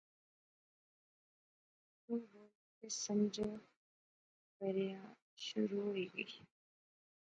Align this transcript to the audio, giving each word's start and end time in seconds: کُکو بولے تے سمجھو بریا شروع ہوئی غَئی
کُکو 2.03 2.15
بولے 2.29 2.45
تے 2.77 2.87
سمجھو 3.03 3.49
بریا 4.57 5.01
شروع 5.45 5.83
ہوئی 5.85 6.05
غَئی 6.13 6.37